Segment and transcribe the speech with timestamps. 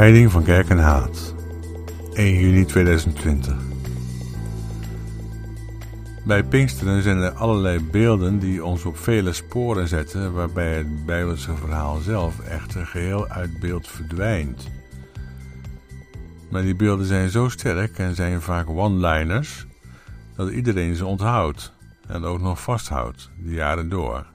[0.00, 1.34] Scheiding van kerk en haat.
[2.12, 3.54] 1 juni 2020.
[6.24, 11.56] Bij Pinksteren zijn er allerlei beelden die ons op vele sporen zetten, waarbij het Bijbelse
[11.56, 14.68] verhaal zelf echter geheel uit beeld verdwijnt.
[16.50, 19.66] Maar die beelden zijn zo sterk en zijn vaak one-liners
[20.36, 21.72] dat iedereen ze onthoudt
[22.06, 24.26] en ook nog vasthoudt, de jaren door.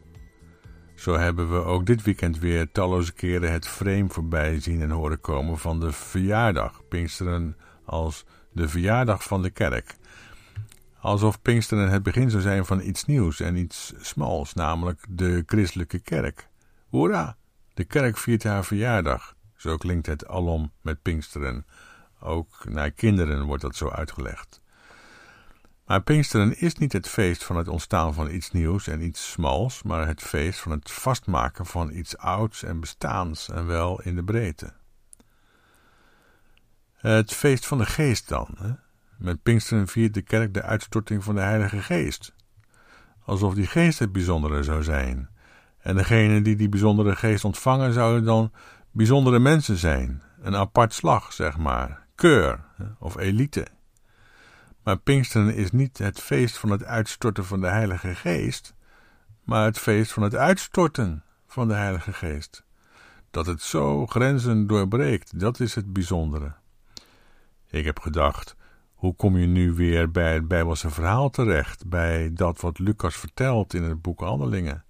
[1.06, 5.22] Zo hebben we ook dit weekend weer talloze keren het frame voorbij zien en horen
[5.22, 6.82] komen van de verjaardag.
[6.88, 9.96] Pinksteren als de verjaardag van de kerk.
[11.00, 16.00] Alsof Pinksteren het begin zou zijn van iets nieuws en iets smals, namelijk de christelijke
[16.00, 16.48] kerk.
[16.90, 17.38] Hoera!
[17.74, 19.36] De kerk viert haar verjaardag.
[19.56, 21.66] Zo klinkt het alom met Pinksteren.
[22.20, 24.62] Ook naar kinderen wordt dat zo uitgelegd.
[25.86, 29.84] Maar Pinksteren is niet het feest van het ontstaan van iets nieuws en iets smals,
[29.84, 34.24] maar het feest van het vastmaken van iets ouds en bestaans en wel in de
[34.24, 34.74] breedte.
[36.94, 38.56] Het feest van de geest dan.
[38.58, 38.72] Hè?
[39.18, 42.34] Met Pinksteren viert de kerk de uitstorting van de Heilige Geest.
[43.26, 45.30] Alsof die geest het bijzondere zou zijn.
[45.78, 48.52] En degenen die die bijzondere geest ontvangen zouden dan
[48.92, 50.22] bijzondere mensen zijn.
[50.42, 52.08] Een apart slag, zeg maar.
[52.16, 52.66] Keur
[53.00, 53.68] of elite.
[54.86, 58.76] Maar Pinksteren is niet het feest van het uitstorten van de Heilige Geest,
[59.44, 62.64] maar het feest van het uitstorten van de Heilige Geest.
[63.32, 66.54] Dat het zo grenzen doorbreekt, dat is het bijzondere.
[67.70, 68.56] Ik heb gedacht,
[68.94, 73.74] hoe kom je nu weer bij het Bijbelse verhaal terecht, bij dat wat Lucas vertelt
[73.74, 74.86] in het boek Handelingen?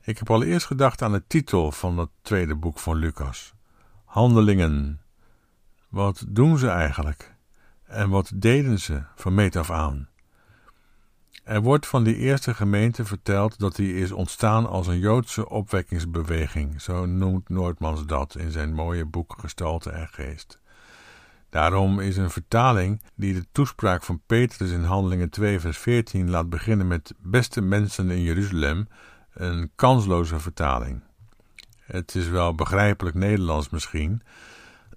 [0.00, 3.54] Ik heb allereerst gedacht aan de titel van dat tweede boek van Lucas:
[4.04, 5.00] Handelingen.
[5.88, 7.33] Wat doen ze eigenlijk?
[7.86, 10.08] En wat deden ze van meet af aan?
[11.44, 16.80] Er wordt van die eerste gemeente verteld dat die is ontstaan als een Joodse opwekkingsbeweging,
[16.80, 20.58] zo noemt Noordmans dat in zijn mooie boek Gestalte en Geest.
[21.50, 26.48] Daarom is een vertaling die de toespraak van Petrus in Handelingen 2 vers 14 laat
[26.48, 28.88] beginnen met beste mensen in Jeruzalem
[29.32, 31.02] een kansloze vertaling.
[31.80, 34.22] Het is wel begrijpelijk Nederlands misschien,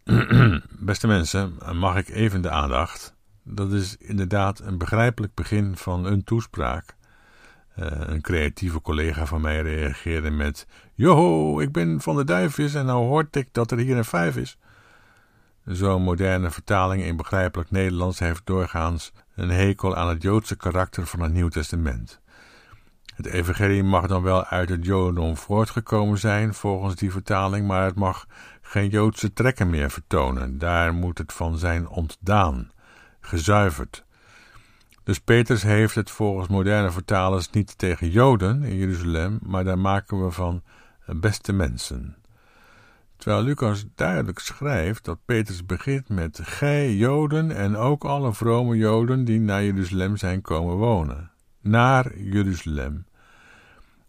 [0.80, 3.16] Beste mensen, mag ik even de aandacht?
[3.44, 6.96] Dat is inderdaad een begrijpelijk begin van een toespraak.
[7.80, 12.86] Uh, een creatieve collega van mij reageerde met: Joho, ik ben van de duifjes en
[12.86, 14.58] nou hoort ik dat er hier een vijf is.
[15.66, 21.22] Zo'n moderne vertaling in begrijpelijk Nederlands heeft doorgaans een hekel aan het Joodse karakter van
[21.22, 22.22] het Nieuw Testament.
[23.18, 27.96] Het evangelie mag dan wel uit het Jodendom voortgekomen zijn, volgens die vertaling, maar het
[27.96, 28.26] mag
[28.68, 30.58] geen Joodse trekken meer vertonen.
[30.58, 32.72] Daar moet het van zijn ontdaan,
[33.20, 34.06] gezuiverd.
[35.04, 40.24] Dus Petrus heeft het volgens moderne vertalers niet tegen Joden in Jeruzalem, maar daar maken
[40.24, 40.64] we van
[41.06, 42.16] beste mensen.
[43.18, 49.26] Terwijl Lucas duidelijk schrijft dat Petrus begint met gij Joden en ook alle vrome Joden
[49.26, 51.32] die naar Jeruzalem zijn komen wonen.
[51.62, 53.06] Naar Jeruzalem.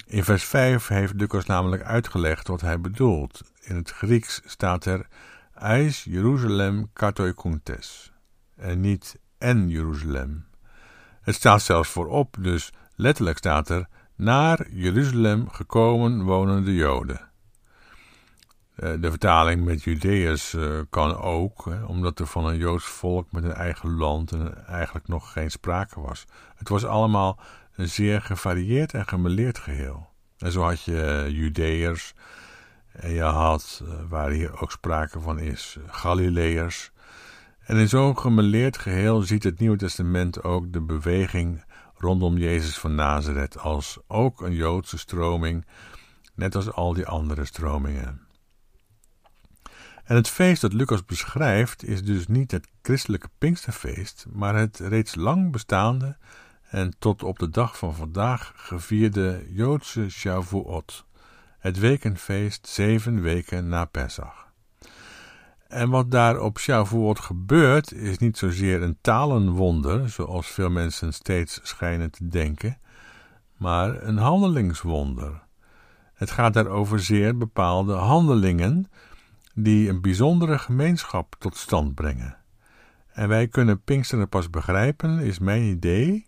[0.07, 3.41] In vers 5 heeft Lucas namelijk uitgelegd wat hij bedoelt.
[3.69, 5.07] In het Grieks staat er
[5.55, 8.13] Eis Jeruzalem katoikuntes
[8.57, 10.47] en niet en Jeruzalem.
[11.21, 17.21] Het staat zelfs voorop, dus letterlijk staat er naar Jeruzalem gekomen wonende Joden.
[18.75, 23.45] Eh, de vertaling met Judeërs eh, kan ook, omdat er van een Joods volk met
[23.45, 26.25] een eigen land en eigenlijk nog geen sprake was.
[26.57, 27.41] Het was allemaal
[27.75, 30.09] een zeer gevarieerd en gemeleerd geheel.
[30.39, 32.15] En zo had je eh, Judeërs,
[32.93, 36.91] en je had, eh, waar hier ook sprake van is, Galileërs.
[37.59, 41.65] En in zo'n gemeleerd geheel ziet het Nieuwe Testament ook de beweging
[41.95, 45.67] rondom Jezus van Nazareth als ook een Joodse stroming,
[46.35, 48.27] net als al die andere stromingen.
[50.05, 55.15] En het feest dat Lucas beschrijft is dus niet het christelijke Pinksterfeest, maar het reeds
[55.15, 56.17] lang bestaande
[56.71, 61.07] en tot op de dag van vandaag gevierde Joodse Shavuot,
[61.69, 64.47] het wekenfeest zeven weken na Pesach.
[65.67, 71.61] En wat daar op Shavuot gebeurt, is niet zozeer een talenwonder, zoals veel mensen steeds
[71.63, 72.79] schijnen te denken,
[73.57, 75.43] maar een handelingswonder.
[76.15, 78.91] Het gaat daar over zeer bepaalde handelingen
[79.55, 82.37] die een bijzondere gemeenschap tot stand brengen.
[83.13, 86.27] En wij kunnen Pinksteren pas begrijpen, is mijn idee,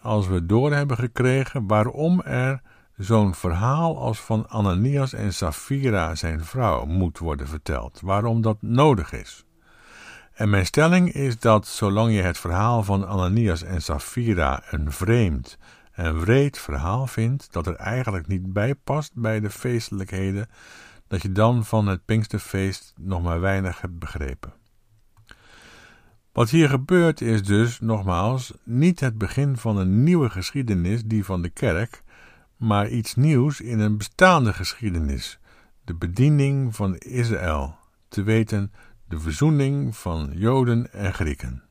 [0.00, 2.62] als we door hebben gekregen waarom er
[2.96, 8.00] zo'n verhaal als van Ananias en Safira, zijn vrouw, moet worden verteld.
[8.00, 9.44] Waarom dat nodig is.
[10.34, 15.58] En mijn stelling is dat zolang je het verhaal van Ananias en Safira een vreemd
[15.92, 20.48] en wreed verhaal vindt, dat er eigenlijk niet bij past bij de feestelijkheden,
[21.08, 24.52] dat je dan van het Pinksterfeest nog maar weinig hebt begrepen.
[26.32, 31.42] Wat hier gebeurt is dus, nogmaals, niet het begin van een nieuwe geschiedenis, die van
[31.42, 32.02] de kerk,
[32.56, 35.38] maar iets nieuws in een bestaande geschiedenis,
[35.84, 37.76] de bediening van Israël,
[38.08, 38.72] te weten
[39.08, 41.62] de verzoening van Joden en Grieken.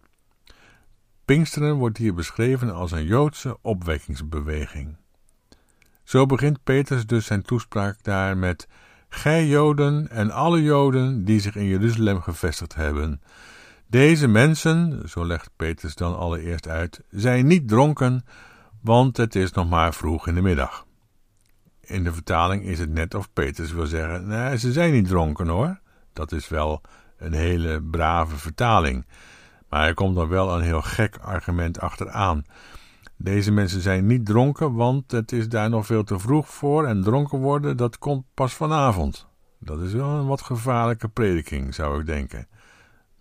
[1.26, 4.96] Pinksteren wordt hier beschreven als een Joodse opwekkingsbeweging.
[6.04, 8.68] Zo begint Petrus dus zijn toespraak daar met:
[9.10, 13.22] Gij Joden en alle Joden die zich in Jeruzalem gevestigd hebben.
[13.88, 18.26] Deze mensen, zo legt Petrus dan allereerst uit, zijn niet dronken,
[18.86, 20.86] want het is nog maar vroeg in de middag.
[21.82, 25.48] In de vertaling is het net of Petrus wil zeggen: Nee, ze zijn niet dronken
[25.48, 25.80] hoor.
[26.14, 26.82] Dat is wel
[27.18, 29.06] een hele brave vertaling.
[29.70, 32.46] Maar er komt dan wel een heel gek argument achteraan.
[33.18, 37.04] Deze mensen zijn niet dronken, want het is daar nog veel te vroeg voor en
[37.04, 39.28] dronken worden, dat komt pas vanavond.
[39.60, 42.48] Dat is wel een wat gevaarlijke prediking, zou ik denken.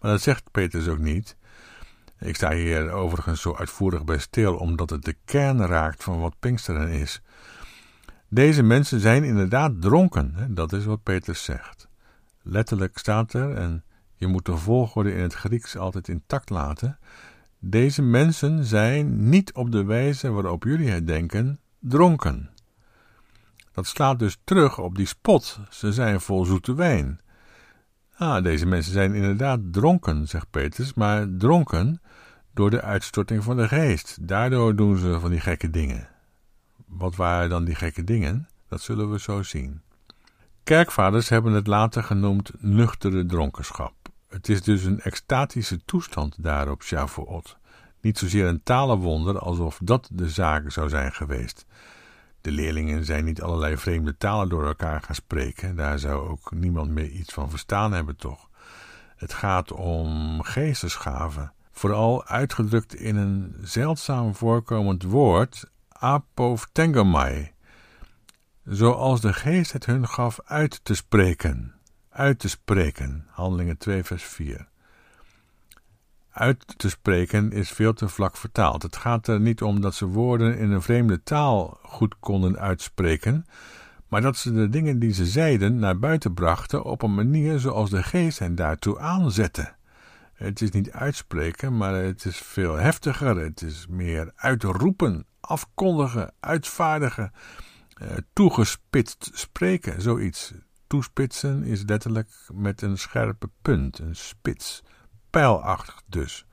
[0.00, 1.37] Maar dat zegt Petrus ook niet.
[2.25, 6.38] Ik sta hier overigens zo uitvoerig bij stil, omdat het de kern raakt van wat
[6.38, 7.23] Pinksteren is.
[8.29, 11.88] Deze mensen zijn inderdaad dronken, dat is wat Petrus zegt.
[12.43, 13.85] Letterlijk staat er, en
[14.15, 16.99] je moet de volgorde in het Grieks altijd intact laten.
[17.59, 22.50] Deze mensen zijn niet op de wijze waarop jullie het denken dronken.
[23.73, 25.61] Dat slaat dus terug op die spot.
[25.71, 27.21] Ze zijn vol zoete wijn.
[28.17, 32.00] Ah, deze mensen zijn inderdaad dronken, zegt Petrus, maar dronken
[32.55, 34.29] door de uitstorting van de geest.
[34.29, 36.09] Daardoor doen ze van die gekke dingen.
[36.87, 38.49] Wat waren dan die gekke dingen?
[38.69, 39.83] Dat zullen we zo zien.
[40.65, 43.95] Kerkvaders hebben het later genoemd nuchtere dronkenschap.
[44.29, 47.56] Het is dus een extatische toestand daar op Shavuot.
[48.01, 51.67] Niet zozeer een talenwonder alsof dat de zaak zou zijn geweest.
[52.41, 55.77] De leerlingen zijn niet allerlei vreemde talen door elkaar gaan spreken.
[55.77, 58.49] Daar zou ook niemand meer iets van verstaan hebben, toch?
[59.17, 61.54] Het gaat om geestesgaven.
[61.75, 67.53] Vooral uitgedrukt in een zeldzaam voorkomend woord, apophthegomai.
[68.65, 71.75] Zoals de geest het hun gaf uit te spreken
[72.15, 73.26] uit te spreken.
[73.31, 74.69] Handelingen 2, vers 4.
[76.31, 78.82] Uit te spreken is veel te vlak vertaald.
[78.82, 83.47] Het gaat er niet om dat ze woorden in een vreemde taal goed konden uitspreken,
[84.09, 87.91] maar dat ze de dingen die ze zeiden naar buiten brachten op een manier zoals
[87.91, 89.75] de geest hen daartoe aanzette.
[90.35, 93.37] Het is niet uitspreken, maar het is veel heftiger.
[93.37, 97.33] Het is meer uitroepen, afkondigen, uitvaardigen,
[97.95, 100.53] eh, toegespitst spreken, zoiets
[100.87, 104.83] toespitsen is letterlijk met een scherpe punt, een spits,
[105.31, 106.47] pijlachtig dus.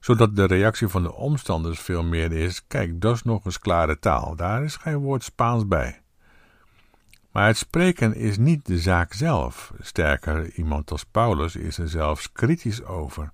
[0.00, 3.98] Zodat de reactie van de omstanders veel meer is: kijk, dat is nog eens klare
[3.98, 6.03] taal, daar is geen woord Spaans bij.
[7.34, 9.72] Maar het spreken is niet de zaak zelf.
[9.80, 13.32] Sterker, iemand als Paulus is er zelfs kritisch over.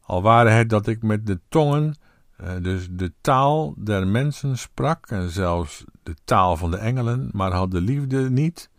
[0.00, 1.96] Al waren het dat ik met de tongen,
[2.36, 7.52] eh, dus de taal der mensen sprak, en zelfs de taal van de engelen, maar
[7.52, 8.70] had de liefde niet,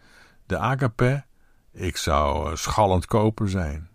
[0.46, 1.24] de agape,
[1.72, 3.90] ik zou eh, schallend koper zijn.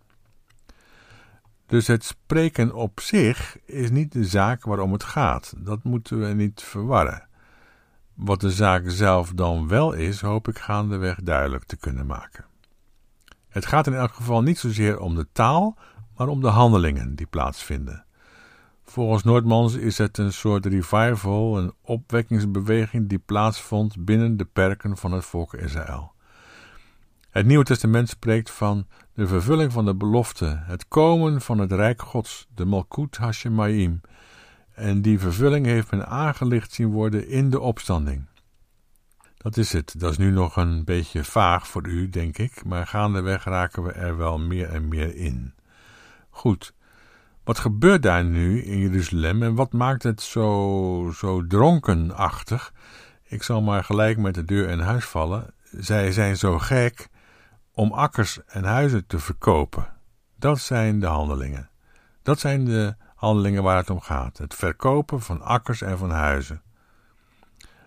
[1.67, 5.55] Dus het spreken op zich is niet de zaak waarom het gaat.
[5.57, 7.25] Dat moeten we niet verwarren.
[8.17, 12.45] Wat de zaak zelf dan wel is, hoop ik gaandeweg duidelijk te kunnen maken.
[13.49, 15.77] Het gaat in elk geval niet zozeer om de taal,
[16.17, 18.05] maar om de handelingen die plaatsvinden.
[18.85, 25.13] Volgens Noordmans is het een soort revival, een opwekkingsbeweging die plaatsvond binnen de perken van
[25.13, 26.13] het volk Israël.
[27.31, 32.03] Het Nieuwe Testament spreekt van de vervulling van de belofte, het komen van het Rijk
[32.03, 34.01] Gods, de Malkut Hashemayim.
[34.76, 38.26] En die vervulling heeft men aangelicht zien worden in de opstanding.
[39.37, 39.95] Dat is het.
[39.99, 43.92] Dat is nu nog een beetje vaag voor u, denk ik, maar gaandeweg raken we
[43.92, 45.54] er wel meer en meer in.
[46.30, 46.75] Goed.
[47.45, 52.73] Wat gebeurt daar nu in Jeruzalem en wat maakt het zo, zo dronkenachtig?
[53.25, 55.54] Ik zal maar gelijk met de deur in huis vallen.
[55.71, 57.09] Zij zijn zo gek
[57.73, 59.88] om akkers en huizen te verkopen.
[60.38, 61.71] Dat zijn de handelingen.
[62.23, 66.62] Dat zijn de handelingen waar het om gaat: het verkopen van akkers en van huizen.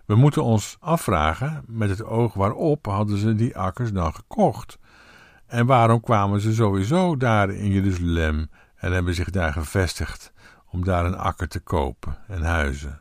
[0.06, 4.78] We moeten ons afvragen met het oog waarop hadden ze die akkers dan gekocht?
[5.46, 10.32] En waarom kwamen ze sowieso daar in Jeruzalem en hebben zich daar gevestigd
[10.70, 13.00] om daar een akker te kopen en huizen?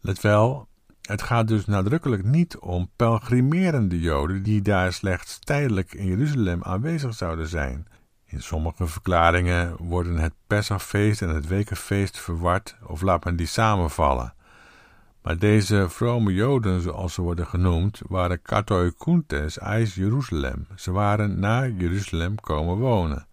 [0.00, 0.68] Let wel,
[1.02, 7.14] het gaat dus nadrukkelijk niet om pelgrimerende Joden die daar slechts tijdelijk in Jeruzalem aanwezig
[7.14, 7.86] zouden zijn.
[8.34, 14.34] In sommige verklaringen worden het Pesachfeest en het Wekenfeest verward of laat men die samenvallen.
[15.22, 20.66] Maar deze vrome Joden, zoals ze worden genoemd, waren katoikuntes eis Jeruzalem.
[20.76, 23.26] Ze waren naar Jeruzalem komen wonen.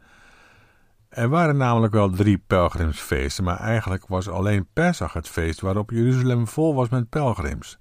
[1.10, 6.48] Er waren namelijk wel drie pelgrimsfeesten, maar eigenlijk was alleen Pesach het feest waarop Jeruzalem
[6.48, 7.78] vol was met pelgrims.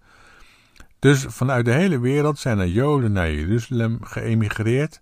[0.99, 5.01] Dus vanuit de hele wereld zijn er Joden naar Jeruzalem geëmigreerd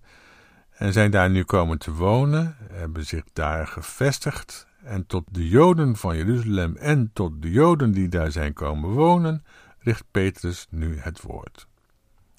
[0.79, 5.97] en zijn daar nu komen te wonen, hebben zich daar gevestigd en tot de Joden
[5.97, 9.45] van Jeruzalem en tot de Joden die daar zijn komen wonen,
[9.79, 11.67] richt Petrus nu het woord.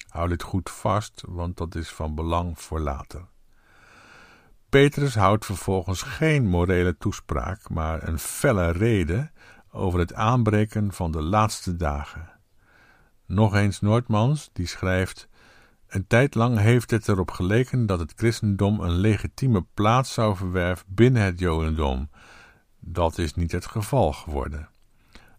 [0.08, 3.24] Hou dit goed vast, want dat is van belang voor later.
[4.68, 9.30] Petrus houdt vervolgens geen morele toespraak, maar een felle rede
[9.70, 12.30] over het aanbreken van de laatste dagen.
[13.26, 15.28] Nog eens Noordmans, die schrijft:
[15.90, 20.86] Een tijd lang heeft het erop geleken dat het christendom een legitieme plaats zou verwerven
[20.88, 22.10] binnen het jodendom.
[22.80, 24.68] Dat is niet het geval geworden.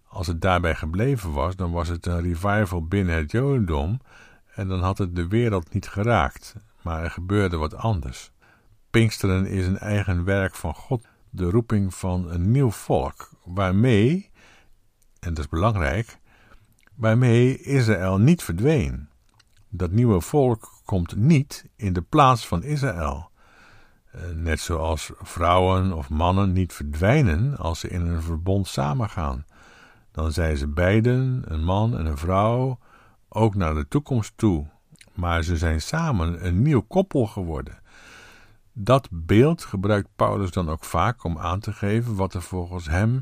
[0.07, 3.99] Als het daarbij gebleven was, dan was het een revival binnen het jodendom
[4.55, 8.31] en dan had het de wereld niet geraakt, maar er gebeurde wat anders.
[8.89, 14.29] Pinksteren is een eigen werk van God, de roeping van een nieuw volk, waarmee,
[15.19, 16.17] en dat is belangrijk,
[16.95, 19.09] waarmee Israël niet verdween.
[19.73, 23.29] Dat nieuwe volk komt niet in de plaats van Israël.
[24.11, 29.45] Eh, net zoals vrouwen of mannen niet verdwijnen als ze in een verbond samengaan.
[30.11, 32.79] Dan zijn ze beiden, een man en een vrouw,
[33.29, 34.67] ook naar de toekomst toe.
[35.13, 37.79] Maar ze zijn samen een nieuw koppel geworden.
[38.73, 43.21] Dat beeld gebruikt Paulus dan ook vaak om aan te geven wat er volgens hem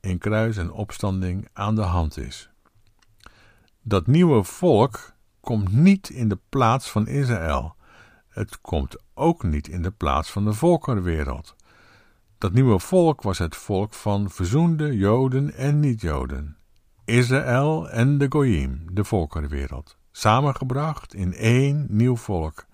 [0.00, 2.50] in kruis en opstanding aan de hand is.
[3.82, 7.76] Dat nieuwe volk komt niet in de plaats van Israël.
[8.28, 11.56] Het komt ook niet in de plaats van de volkerenwereld.
[12.38, 16.56] Dat nieuwe volk was het volk van verzoende Joden en niet-Joden.
[17.04, 22.66] Israël en de Goyim, de volkerenwereld, samengebracht in één nieuw volk.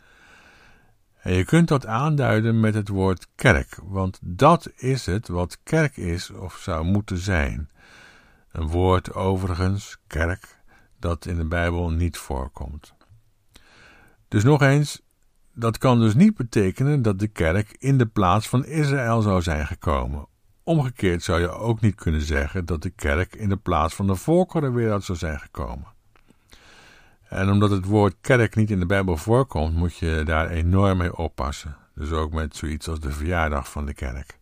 [1.21, 5.97] En je kunt dat aanduiden met het woord kerk, want dat is het wat kerk
[5.97, 7.71] is of zou moeten zijn.
[8.53, 10.59] Een woord overigens, kerk,
[11.05, 12.95] dat in de Bijbel niet voorkomt.
[14.29, 15.03] Dus nog eens,
[15.53, 19.67] dat kan dus niet betekenen dat de kerk in de plaats van Israël zou zijn
[19.67, 20.27] gekomen.
[20.63, 24.15] Omgekeerd zou je ook niet kunnen zeggen dat de kerk in de plaats van de
[24.15, 25.93] volkerenwereld zou zijn gekomen.
[27.29, 31.17] En omdat het woord kerk niet in de Bijbel voorkomt, moet je daar enorm mee
[31.17, 31.77] oppassen.
[31.95, 34.39] Dus ook met zoiets als de verjaardag van de kerk.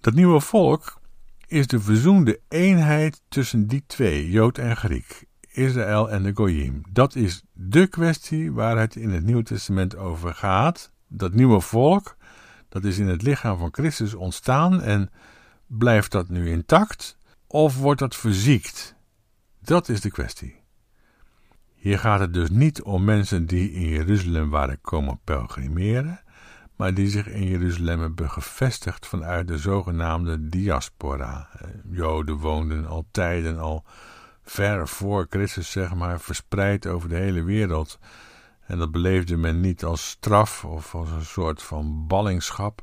[0.00, 1.00] Dat nieuwe volk
[1.48, 6.82] is de verzoende eenheid tussen die twee, Jood en Griek, Israël en de Goyim.
[6.92, 10.90] Dat is de kwestie waar het in het Nieuwe Testament over gaat.
[11.06, 12.16] Dat nieuwe volk,
[12.68, 15.10] dat is in het lichaam van Christus ontstaan en
[15.66, 18.94] blijft dat nu intact of wordt dat verziekt?
[19.60, 20.56] Dat is de kwestie.
[21.74, 26.20] Hier gaat het dus niet om mensen die in Jeruzalem waren komen pelgrimeren,
[26.78, 31.48] maar die zich in Jeruzalem hebben gevestigd vanuit de zogenaamde diaspora.
[31.52, 33.84] Eh, Joden woonden al tijden al
[34.42, 37.98] ver voor Christus, zeg maar, verspreid over de hele wereld.
[38.66, 42.82] En dat beleefde men niet als straf of als een soort van ballingschap.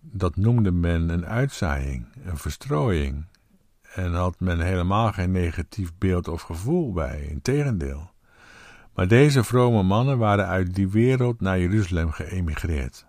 [0.00, 3.26] Dat noemde men een uitzaaiing, een verstrooiing.
[3.94, 8.10] En had men helemaal geen negatief beeld of gevoel bij, integendeel.
[8.94, 13.08] Maar deze vrome mannen waren uit die wereld naar Jeruzalem geëmigreerd.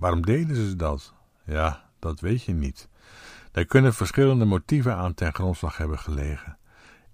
[0.00, 1.14] Waarom deden ze dat?
[1.44, 2.88] Ja, dat weet je niet.
[3.52, 6.58] Daar kunnen verschillende motieven aan ten grondslag hebben gelegen.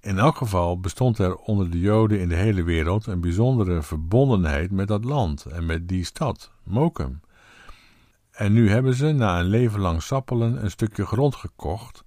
[0.00, 4.70] In elk geval bestond er onder de Joden in de hele wereld een bijzondere verbondenheid
[4.70, 7.20] met dat land en met die stad, Mokum.
[8.30, 12.04] En nu hebben ze na een leven lang sappelen een stukje grond gekocht,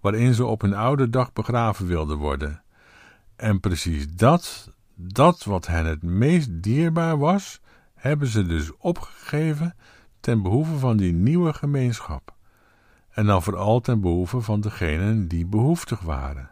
[0.00, 2.62] waarin ze op hun oude dag begraven wilden worden.
[3.36, 7.60] En precies dat dat wat hen het meest dierbaar was,
[7.94, 9.74] hebben ze dus opgegeven
[10.26, 12.34] ten behoeve van die nieuwe gemeenschap.
[13.10, 16.50] En dan vooral ten behoeve van degenen die behoeftig waren.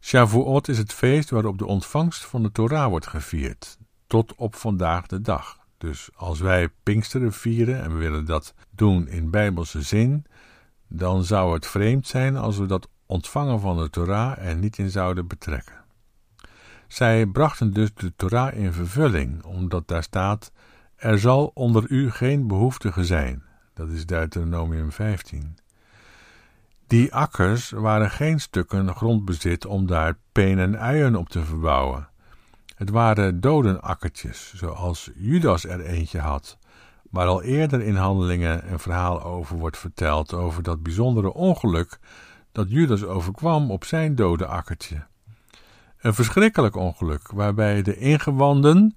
[0.00, 5.06] Shavuot is het feest waarop de ontvangst van de Torah wordt gevierd, tot op vandaag
[5.06, 5.58] de dag.
[5.78, 10.24] Dus als wij Pinksteren vieren en we willen dat doen in bijbelse zin,
[10.88, 14.90] dan zou het vreemd zijn als we dat ontvangen van de Torah er niet in
[14.90, 15.84] zouden betrekken.
[16.88, 20.52] Zij brachten dus de Torah in vervulling, omdat daar staat:
[20.96, 23.42] Er zal onder u geen behoeftige zijn.
[23.74, 25.56] Dat is Deuteronomium 15.
[26.86, 32.08] Die akkers waren geen stukken grondbezit om daar peen en uien op te verbouwen.
[32.76, 36.58] Het waren dodenakkertjes, zoals Judas er eentje had,
[37.10, 41.98] waar al eerder in handelingen een verhaal over wordt verteld over dat bijzondere ongeluk
[42.52, 45.06] dat Judas overkwam op zijn dode akkertje.
[46.00, 48.96] Een verschrikkelijk ongeluk waarbij de ingewanden,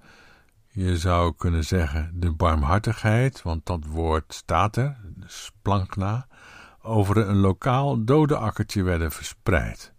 [0.72, 6.28] je zou kunnen zeggen de barmhartigheid, want dat woord staat er, splankna,
[6.82, 9.94] over een lokaal dode akkertje werden verspreid.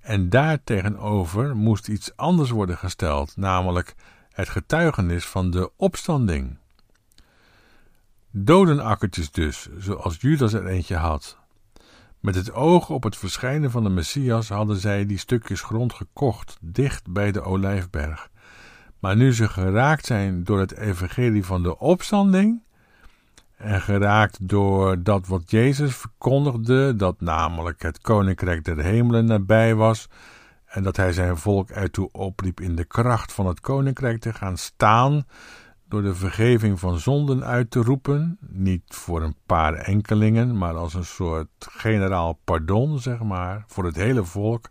[0.00, 3.94] En daartegenover moest iets anders worden gesteld, namelijk
[4.30, 6.58] het getuigenis van de opstanding.
[8.30, 11.38] Dodenakkertjes dus, zoals Judas er eentje had.
[12.20, 16.56] Met het oog op het verschijnen van de Messias hadden zij die stukjes grond gekocht,
[16.60, 18.30] dicht bij de olijfberg.
[18.98, 22.62] Maar nu ze geraakt zijn door het evangelie van de opstanding,
[23.56, 30.08] en geraakt door dat wat Jezus verkondigde, dat namelijk het koninkrijk der hemelen nabij was,
[30.64, 34.56] en dat hij zijn volk ertoe opriep in de kracht van het koninkrijk te gaan
[34.56, 35.26] staan,
[35.88, 40.94] door de vergeving van zonden uit te roepen, niet voor een paar enkelingen, maar als
[40.94, 44.68] een soort generaal pardon, zeg maar, voor het hele volk.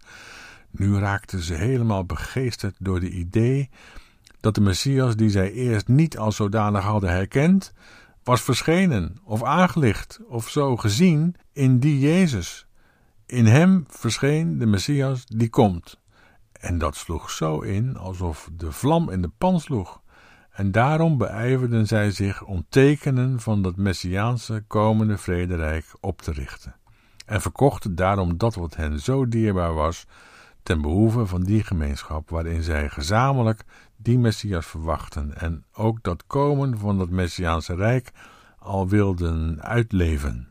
[0.71, 3.69] Nu raakten ze helemaal begeesterd door de idee
[4.47, 7.73] dat de Messias, die zij eerst niet als zodanig hadden herkend,
[8.23, 12.67] was verschenen of aangelicht of zo gezien in die Jezus.
[13.25, 15.99] In hem verscheen de Messias die komt.
[16.51, 20.01] En dat sloeg zo in alsof de vlam in de pan sloeg.
[20.51, 26.75] En daarom beijverden zij zich om tekenen van dat Messiaanse komende vrederijk op te richten.
[27.25, 30.05] En verkochten daarom dat wat hen zo dierbaar was,
[30.63, 33.63] ten behoeve van die gemeenschap waarin zij gezamenlijk
[33.97, 38.11] die Messias verwachten en ook dat komen van dat Messiaanse rijk
[38.59, 40.47] al wilden uitleven.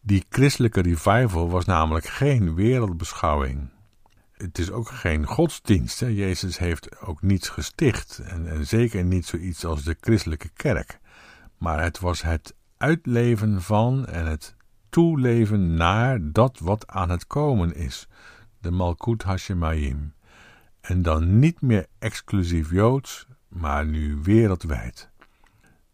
[0.00, 3.70] Die christelijke revival was namelijk geen wereldbeschouwing.
[4.32, 6.00] Het is ook geen godsdienst.
[6.00, 6.06] Hè?
[6.06, 10.98] Jezus heeft ook niets gesticht en, en zeker niet zoiets als de christelijke kerk.
[11.58, 14.54] Maar het was het uitleven van en het
[14.88, 18.08] toeleven naar dat wat aan het komen is,
[18.60, 20.12] de Malkut Hashemayim.
[20.86, 25.10] En dan niet meer exclusief Joods, maar nu wereldwijd.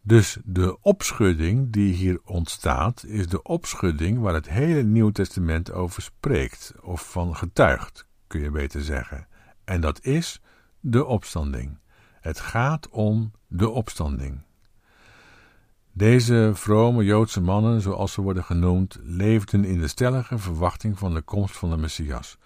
[0.03, 6.03] Dus de opschudding die hier ontstaat, is de opschudding waar het hele Nieuw Testament over
[6.03, 9.27] spreekt, of van getuigt, kun je beter zeggen.
[9.65, 10.41] En dat is
[10.81, 11.79] de opstanding.
[12.21, 14.43] Het gaat om de opstanding.
[15.93, 21.23] Deze vrome Joodse mannen, zoals ze worden genoemd, leefden in de stellige verwachting van de
[21.23, 22.39] komst van de Messias,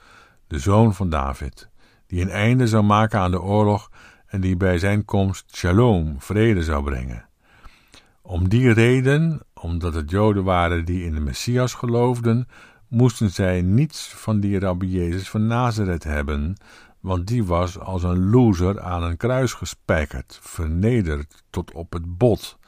[0.46, 1.68] de zoon van David,
[2.06, 3.90] die een einde zou maken aan de oorlog
[4.26, 7.28] en die bij zijn komst shalom, vrede zou brengen.
[8.22, 12.48] Om die reden, omdat het Joden waren die in de Messias geloofden,
[12.88, 16.56] moesten zij niets van die rabbi Jezus van Nazareth hebben,
[17.00, 22.58] want die was als een loser aan een kruis gespijkerd, vernederd tot op het bot.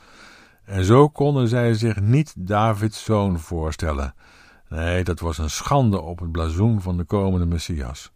[0.65, 4.15] En zo konden zij zich niet Davids zoon voorstellen.
[4.69, 8.13] Nee, dat was een schande op het blazoen van de komende Messias.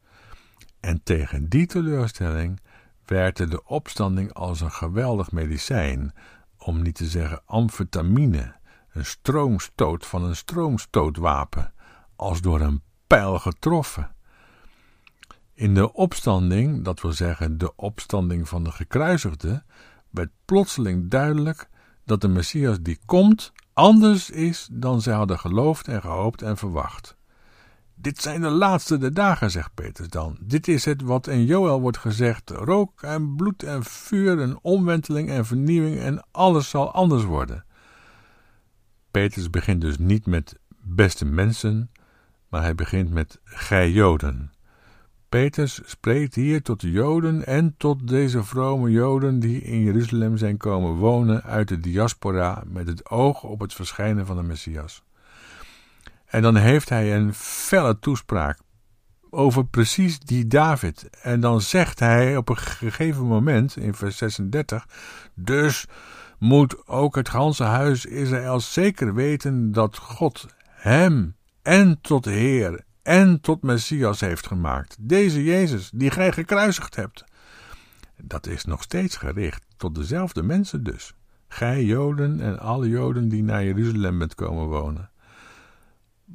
[0.83, 2.61] En tegen die teleurstelling
[3.05, 6.15] werkte de opstanding als een geweldig medicijn,
[6.59, 8.55] om niet te zeggen amfetamine,
[8.93, 11.73] een stroomstoot van een stroomstootwapen,
[12.17, 14.15] als door een pijl getroffen.
[15.55, 19.63] In de opstanding, dat wil zeggen de opstanding van de gekruisigde,
[20.11, 21.69] werd plotseling duidelijk
[22.05, 27.17] dat de Messias die komt anders is dan zij hadden geloofd en gehoopt en verwacht.
[28.03, 30.37] Dit zijn de laatste der dagen, zegt Petrus dan.
[30.41, 35.31] Dit is het wat in Joël wordt gezegd: rook en bloed en vuur en omwenteling
[35.31, 37.65] en vernieuwing en alles zal anders worden.
[39.11, 41.91] Petrus begint dus niet met beste mensen,
[42.49, 44.53] maar hij begint met gij Joden.
[45.29, 50.57] Petrus spreekt hier tot de Joden en tot deze vrome Joden die in Jeruzalem zijn
[50.57, 55.03] komen wonen uit de diaspora met het oog op het verschijnen van de Messias.
[56.33, 58.59] En dan heeft hij een felle toespraak
[59.31, 61.11] over precies die David.
[61.23, 64.87] En dan zegt hij op een gegeven moment in vers 36:
[65.35, 65.87] Dus
[66.39, 73.41] moet ook het ganse huis Israël zeker weten dat God hem en tot Heer en
[73.41, 74.97] tot Messias heeft gemaakt.
[75.01, 77.25] Deze Jezus, die gij gekruisigd hebt.
[78.17, 81.15] Dat is nog steeds gericht tot dezelfde mensen dus.
[81.49, 85.12] Gij Joden en alle Joden die naar Jeruzalem bent komen wonen.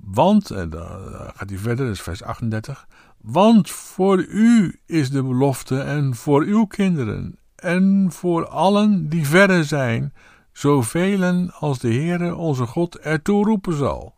[0.04, 0.90] Want, en dan
[1.36, 2.88] gaat hij verder, dus vers 38.
[3.18, 9.64] Want voor u is de belofte en voor uw kinderen en voor allen die verder
[9.64, 10.14] zijn,
[10.52, 14.16] zoveel als de Heere onze God ertoe roepen zal.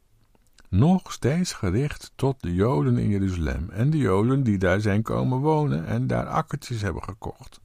[0.70, 5.38] Nog steeds gericht tot de Joden in Jeruzalem en de Joden die daar zijn komen
[5.38, 7.62] wonen en daar akkertjes hebben gekocht.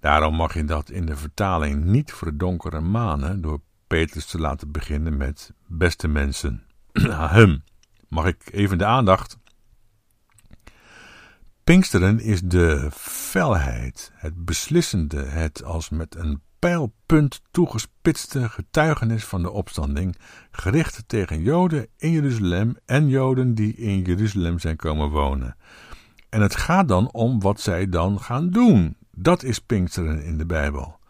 [0.00, 3.60] Daarom mag je dat in de vertaling niet verdonkeren manen door
[3.92, 6.62] Te laten beginnen met beste mensen.
[7.10, 7.64] Ahem.
[8.08, 9.38] Mag ik even de aandacht?
[11.64, 19.50] Pinksteren is de felheid, het beslissende, het als met een pijlpunt toegespitste getuigenis van de
[19.50, 20.16] opstanding,
[20.50, 25.56] gericht tegen Joden in Jeruzalem en Joden die in Jeruzalem zijn komen wonen.
[26.28, 28.96] En het gaat dan om wat zij dan gaan doen.
[29.10, 31.00] Dat is Pinksteren in de Bijbel.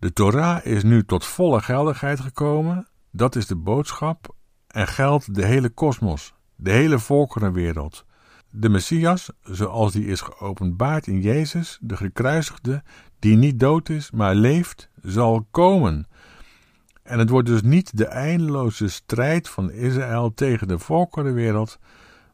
[0.00, 4.34] De Torah is nu tot volle geldigheid gekomen, dat is de boodschap,
[4.66, 8.04] en geldt de hele kosmos, de hele volkerenwereld.
[8.50, 12.82] De Messias, zoals die is geopenbaard in Jezus, de gekruisigde,
[13.18, 16.06] die niet dood is, maar leeft, zal komen.
[17.02, 21.78] En het wordt dus niet de eindeloze strijd van Israël tegen de volkerenwereld,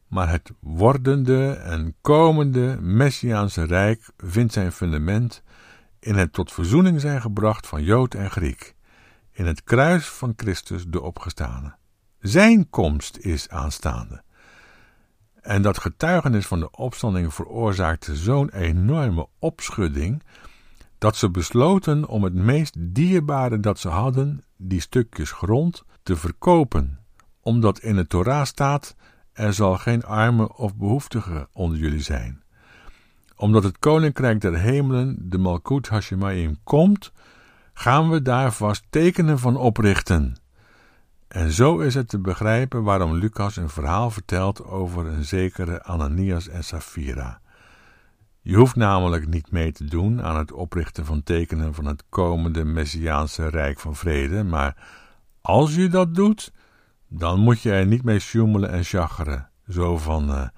[0.09, 5.42] maar het wordende en komende Messiaanse rijk vindt zijn fundament
[6.06, 8.74] in het tot verzoening zijn gebracht van Jood en Griek,
[9.32, 11.74] in het kruis van Christus de opgestane.
[12.18, 14.22] Zijn komst is aanstaande.
[15.40, 20.22] En dat getuigenis van de opstanding veroorzaakte zo'n enorme opschudding
[20.98, 26.98] dat ze besloten om het meest dierbare dat ze hadden, die stukjes grond, te verkopen,
[27.40, 28.94] omdat in de Torah staat:
[29.32, 32.44] er zal geen arme of behoeftige onder jullie zijn.
[33.37, 37.12] Omdat het koninkrijk der hemelen, de Malkut Hashemayim, komt,
[37.75, 40.37] gaan we daar vast tekenen van oprichten.
[41.29, 46.49] En zo is het te begrijpen waarom Lucas een verhaal vertelt over een zekere Ananias
[46.49, 47.40] en Safira.
[48.40, 52.64] Je hoeft namelijk niet mee te doen aan het oprichten van tekenen van het komende
[52.64, 54.77] Messiaanse Rijk van Vrede, maar
[55.40, 56.53] als je dat doet,
[57.09, 59.49] dan moet je er niet mee sjoemelen en chageren.
[59.68, 60.49] Zo van, uh,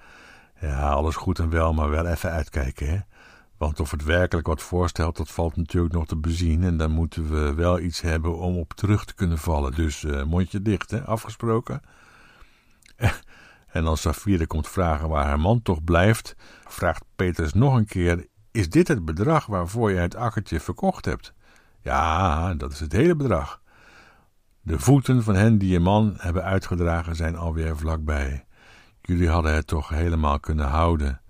[0.61, 2.99] ja, alles goed en wel, maar wel even uitkijken, hè.
[3.59, 6.63] Want of het werkelijk wat voorstelt, dat valt natuurlijk nog te bezien.
[6.63, 9.71] En dan moeten we wel iets hebben om op terug te kunnen vallen.
[9.71, 11.03] Dus uh, mondje dicht, hè?
[11.03, 11.81] afgesproken.
[13.67, 16.35] en als Safira komt vragen waar haar man toch blijft,
[16.67, 21.33] vraagt Petrus nog een keer: Is dit het bedrag waarvoor je het akkertje verkocht hebt?
[21.81, 23.61] Ja, dat is het hele bedrag.
[24.61, 28.45] De voeten van hen die je man hebben uitgedragen zijn alweer vlakbij.
[29.09, 31.21] Jullie hadden het toch helemaal kunnen houden.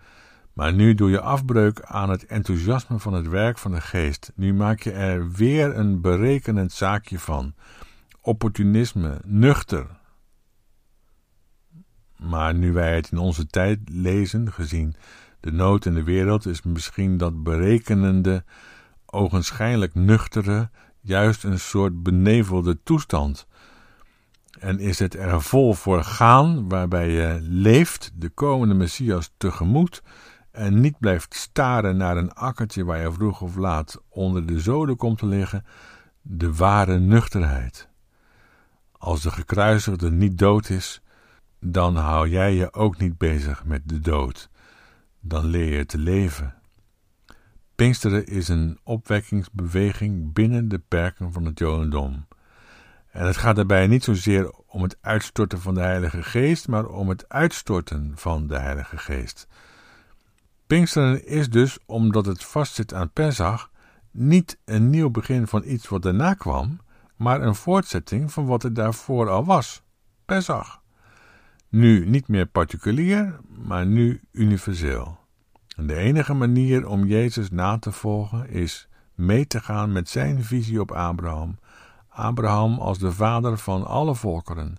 [0.53, 4.31] Maar nu doe je afbreuk aan het enthousiasme van het werk van de geest.
[4.35, 7.53] Nu maak je er weer een berekenend zaakje van.
[8.21, 9.87] Opportunisme, nuchter.
[12.17, 14.95] Maar nu wij het in onze tijd lezen, gezien
[15.39, 18.43] de nood in de wereld, is misschien dat berekenende,
[19.05, 20.69] ogenschijnlijk nuchtere,
[21.01, 23.47] juist een soort benevelde toestand.
[24.59, 30.03] En is het er vol voor gaan, waarbij je leeft de komende Messias tegemoet,
[30.51, 34.95] en niet blijft staren naar een akkertje waar je vroeg of laat onder de zoden
[34.95, 35.65] komt te liggen,
[36.21, 37.89] de ware nuchterheid.
[38.91, 41.01] Als de gekruisigde niet dood is,
[41.59, 44.49] dan hou jij je ook niet bezig met de dood.
[45.19, 46.53] Dan leer je te leven.
[47.75, 52.25] Pinksteren is een opwekkingsbeweging binnen de perken van het Jodendom.
[53.11, 57.09] En het gaat daarbij niet zozeer om het uitstorten van de Heilige Geest, maar om
[57.09, 59.47] het uitstorten van de Heilige Geest.
[60.67, 63.71] Pinksteren is dus, omdat het vastzit aan Pesach,
[64.11, 66.79] niet een nieuw begin van iets wat daarna kwam,
[67.15, 69.83] maar een voortzetting van wat er daarvoor al was,
[70.25, 70.81] Pesach.
[71.69, 75.17] Nu niet meer particulier, maar nu universeel.
[75.75, 80.43] En de enige manier om Jezus na te volgen is mee te gaan met zijn
[80.43, 81.59] visie op Abraham,
[82.19, 84.77] Abraham als de vader van alle volkeren.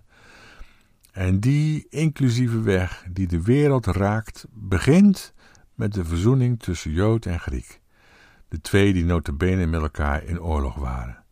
[1.11, 5.33] En die inclusieve weg die de wereld raakt, begint
[5.75, 7.81] met de verzoening tussen Jood en Griek,
[8.47, 11.23] de twee die notabene met elkaar in oorlog waren.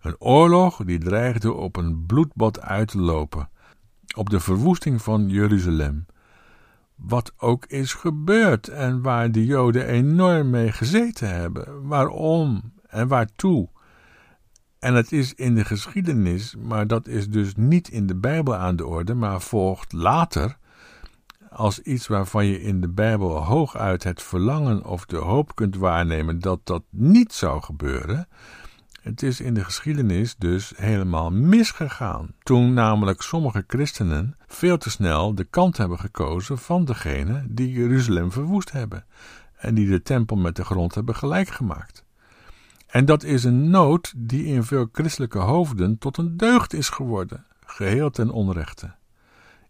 [0.00, 3.48] Een oorlog die dreigde op een bloedbad uit te lopen,
[4.16, 6.06] op de verwoesting van Jeruzalem.
[6.94, 11.86] Wat ook is gebeurd en waar de Joden enorm mee gezeten hebben.
[11.88, 13.68] Waarom en waartoe?
[14.82, 18.76] En het is in de geschiedenis, maar dat is dus niet in de Bijbel aan
[18.76, 20.56] de orde, maar volgt later
[21.50, 26.38] als iets waarvan je in de Bijbel hooguit het verlangen of de hoop kunt waarnemen
[26.38, 28.28] dat dat niet zou gebeuren.
[29.02, 32.34] Het is in de geschiedenis dus helemaal misgegaan.
[32.42, 38.32] Toen namelijk sommige christenen veel te snel de kant hebben gekozen van degene die Jeruzalem
[38.32, 39.04] verwoest hebben
[39.56, 42.04] en die de tempel met de grond hebben gelijk gemaakt.
[42.92, 47.46] En dat is een nood die in veel christelijke hoofden tot een deugd is geworden,
[47.66, 48.94] geheel ten onrechte.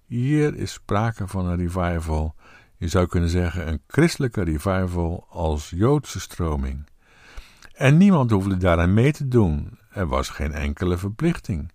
[0.06, 2.34] Hier is sprake van een revival.
[2.76, 6.86] Je zou kunnen zeggen een christelijke revival als Joodse stroming.
[7.72, 9.78] En niemand hoefde daaraan mee te doen.
[9.90, 11.72] Er was geen enkele verplichting.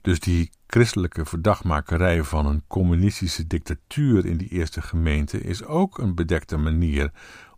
[0.00, 6.14] Dus die christelijke verdachtmakerij van een communistische dictatuur in die eerste gemeente is ook een
[6.14, 7.12] bedekte manier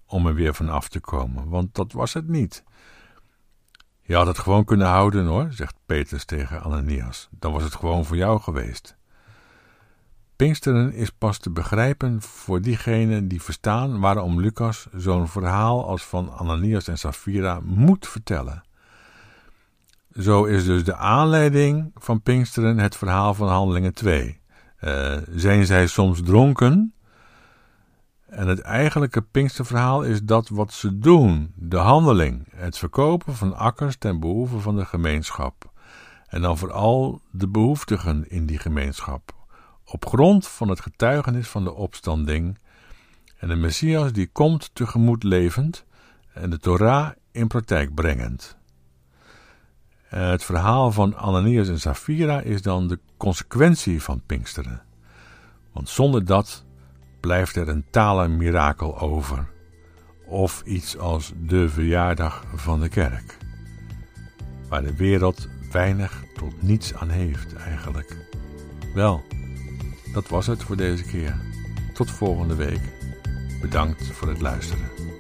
[0.07, 2.65] om er weer van af te komen, want dat was het niet.
[4.13, 7.29] Je had het gewoon kunnen houden hoor, zegt Petrus tegen Ananias.
[7.31, 8.97] Dan was het gewoon voor jou geweest.
[10.37, 16.33] Pinksteren is pas te begrijpen voor diegenen die verstaan waarom Lucas zo'n verhaal als van
[16.33, 18.63] Ananias en Safira moet vertellen.
[20.19, 24.41] Zo is dus de aanleiding van Pinksteren het verhaal van Handelingen 2.
[24.81, 26.95] Uh, eh, zijn zij soms dronken?
[28.33, 33.97] En het eigenlijke Pinksterverhaal is dat wat ze doen, de handeling, het verkopen van akkers
[33.97, 35.73] ten behoeve van de gemeenschap.
[36.29, 39.35] En dan vooral de behoeftigen in die gemeenschap.
[39.85, 42.59] Op grond van het getuigenis van de opstanding
[43.37, 45.85] en de Messias die komt tegemoet levend
[46.33, 48.57] en de Torah in praktijk brengend.
[50.03, 54.83] Het verhaal van Ananias en Safira is dan de consequentie van Pinksteren.
[55.73, 56.65] Want zonder dat
[57.23, 59.47] blijft er een talenmirakel over.
[60.27, 63.37] Of iets als de verjaardag van de kerk.
[64.69, 68.17] Waar de wereld weinig tot niets aan heeft eigenlijk.
[68.95, 69.23] Wel,
[70.13, 71.37] dat was het voor deze keer.
[71.95, 72.81] Tot volgende week.
[73.61, 75.12] Bedankt voor het luisteren.